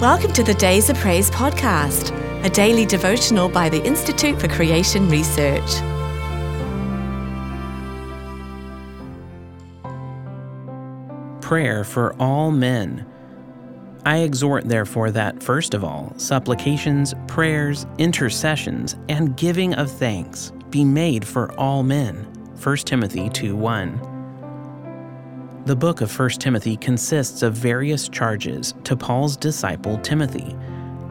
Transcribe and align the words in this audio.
Welcome 0.00 0.32
to 0.34 0.44
the 0.44 0.54
Days 0.54 0.88
of 0.90 0.96
Praise 0.98 1.28
podcast, 1.28 2.14
a 2.44 2.48
daily 2.48 2.86
devotional 2.86 3.48
by 3.48 3.68
the 3.68 3.84
Institute 3.84 4.40
for 4.40 4.46
Creation 4.46 5.08
Research. 5.08 5.68
Prayer 11.40 11.82
for 11.82 12.14
all 12.20 12.52
men. 12.52 13.04
I 14.06 14.18
exhort, 14.18 14.68
therefore, 14.68 15.10
that 15.10 15.42
first 15.42 15.74
of 15.74 15.82
all, 15.82 16.12
supplications, 16.16 17.12
prayers, 17.26 17.84
intercessions, 17.98 18.94
and 19.08 19.36
giving 19.36 19.74
of 19.74 19.90
thanks 19.90 20.52
be 20.70 20.84
made 20.84 21.26
for 21.26 21.52
all 21.58 21.82
men. 21.82 22.14
1 22.62 22.76
Timothy 22.76 23.28
2 23.30 23.56
1. 23.56 24.17
The 25.68 25.76
book 25.76 26.00
of 26.00 26.18
1 26.18 26.30
Timothy 26.30 26.78
consists 26.78 27.42
of 27.42 27.52
various 27.52 28.08
charges 28.08 28.72
to 28.84 28.96
Paul's 28.96 29.36
disciple 29.36 29.98
Timothy. 29.98 30.56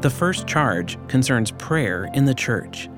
The 0.00 0.08
first 0.08 0.46
charge 0.46 0.96
concerns 1.08 1.50
prayer 1.50 2.08
in 2.14 2.24
the 2.24 2.36
church. 2.36 2.88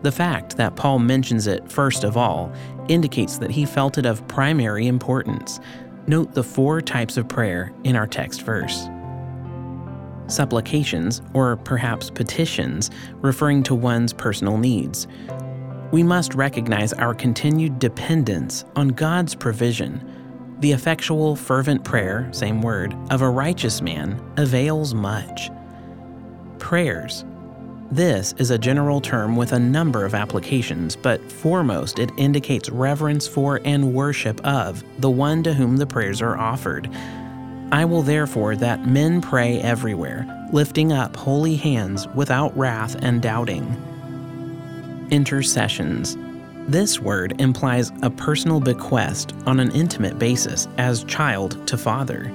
The 0.00 0.10
fact 0.10 0.56
that 0.56 0.74
Paul 0.74 1.00
mentions 1.00 1.46
it 1.46 1.70
first 1.70 2.04
of 2.04 2.16
all 2.16 2.50
indicates 2.88 3.36
that 3.36 3.50
he 3.50 3.66
felt 3.66 3.98
it 3.98 4.06
of 4.06 4.26
primary 4.26 4.86
importance. 4.86 5.60
Note 6.06 6.32
the 6.32 6.42
four 6.42 6.80
types 6.80 7.18
of 7.18 7.28
prayer 7.28 7.74
in 7.84 7.94
our 7.94 8.06
text 8.06 8.40
verse 8.40 8.88
supplications, 10.28 11.20
or 11.34 11.58
perhaps 11.58 12.08
petitions, 12.08 12.90
referring 13.16 13.62
to 13.64 13.74
one's 13.74 14.14
personal 14.14 14.56
needs. 14.56 15.06
We 15.90 16.02
must 16.02 16.32
recognize 16.32 16.94
our 16.94 17.12
continued 17.12 17.78
dependence 17.78 18.64
on 18.76 18.88
God's 18.88 19.34
provision. 19.34 20.21
The 20.62 20.70
effectual, 20.70 21.34
fervent 21.34 21.82
prayer, 21.82 22.28
same 22.30 22.62
word, 22.62 22.94
of 23.10 23.20
a 23.20 23.28
righteous 23.28 23.82
man 23.82 24.22
avails 24.36 24.94
much. 24.94 25.50
Prayers. 26.60 27.24
This 27.90 28.32
is 28.38 28.52
a 28.52 28.58
general 28.58 29.00
term 29.00 29.34
with 29.34 29.50
a 29.54 29.58
number 29.58 30.04
of 30.04 30.14
applications, 30.14 30.94
but 30.94 31.32
foremost 31.32 31.98
it 31.98 32.12
indicates 32.16 32.70
reverence 32.70 33.26
for 33.26 33.60
and 33.64 33.92
worship 33.92 34.40
of 34.46 34.84
the 35.00 35.10
one 35.10 35.42
to 35.42 35.52
whom 35.52 35.78
the 35.78 35.86
prayers 35.86 36.22
are 36.22 36.38
offered. 36.38 36.88
I 37.72 37.84
will 37.84 38.02
therefore 38.02 38.54
that 38.54 38.86
men 38.86 39.20
pray 39.20 39.60
everywhere, 39.62 40.46
lifting 40.52 40.92
up 40.92 41.16
holy 41.16 41.56
hands 41.56 42.06
without 42.14 42.56
wrath 42.56 42.94
and 43.02 43.20
doubting. 43.20 43.66
Intercessions. 45.10 46.16
This 46.68 47.00
word 47.00 47.40
implies 47.40 47.90
a 48.02 48.10
personal 48.10 48.60
bequest 48.60 49.34
on 49.46 49.58
an 49.58 49.72
intimate 49.72 50.18
basis 50.18 50.68
as 50.78 51.02
child 51.04 51.66
to 51.66 51.76
father. 51.76 52.32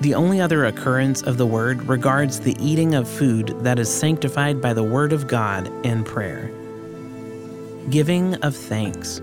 The 0.00 0.14
only 0.14 0.40
other 0.40 0.64
occurrence 0.64 1.22
of 1.22 1.36
the 1.36 1.46
word 1.46 1.82
regards 1.84 2.40
the 2.40 2.56
eating 2.58 2.94
of 2.94 3.06
food 3.06 3.48
that 3.60 3.78
is 3.78 3.92
sanctified 3.92 4.60
by 4.62 4.72
the 4.72 4.82
word 4.82 5.12
of 5.12 5.28
God 5.28 5.70
and 5.84 6.04
prayer. 6.04 6.50
Giving 7.90 8.34
of 8.36 8.56
thanks. 8.56 9.20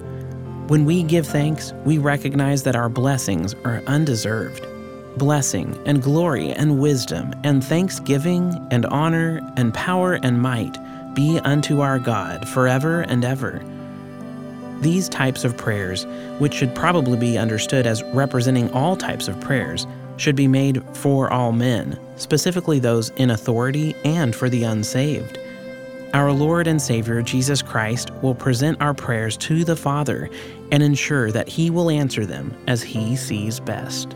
When 0.67 0.85
we 0.85 1.01
give 1.01 1.25
thanks, 1.25 1.73
we 1.83 1.97
recognize 1.97 2.61
that 2.63 2.75
our 2.75 2.87
blessings 2.87 3.55
are 3.65 3.81
undeserved. 3.87 4.65
Blessing 5.17 5.75
and 5.87 6.03
glory 6.03 6.51
and 6.51 6.79
wisdom 6.79 7.33
and 7.43 7.63
thanksgiving 7.63 8.55
and 8.69 8.85
honor 8.85 9.41
and 9.57 9.73
power 9.73 10.13
and 10.21 10.39
might 10.39 10.77
be 11.15 11.39
unto 11.39 11.81
our 11.81 11.97
God 11.97 12.47
forever 12.47 13.01
and 13.01 13.25
ever. 13.25 13.61
These 14.81 15.09
types 15.09 15.43
of 15.43 15.57
prayers, 15.57 16.05
which 16.39 16.53
should 16.53 16.73
probably 16.73 17.17
be 17.17 17.37
understood 17.37 17.85
as 17.85 18.03
representing 18.03 18.71
all 18.71 18.95
types 18.95 19.27
of 19.27 19.39
prayers, 19.41 19.85
should 20.17 20.35
be 20.35 20.47
made 20.47 20.83
for 20.95 21.31
all 21.31 21.51
men, 21.51 21.99
specifically 22.17 22.79
those 22.79 23.09
in 23.11 23.29
authority 23.29 23.95
and 24.03 24.35
for 24.35 24.49
the 24.49 24.63
unsaved. 24.63 25.39
Our 26.13 26.31
Lord 26.31 26.65
and 26.65 26.81
Savior 26.81 27.21
Jesus 27.21 27.61
Christ 27.61 28.11
will 28.23 28.33
present 28.33 28.81
our 28.81 28.93
prayers 28.93 29.37
to 29.37 29.63
the 29.63 29.75
Father 29.75 30.29
and 30.71 30.81
ensure 30.81 31.31
that 31.31 31.47
He 31.47 31.69
will 31.69 31.89
answer 31.89 32.25
them 32.25 32.55
as 32.67 32.81
He 32.81 33.15
sees 33.15 33.59
best. 33.59 34.15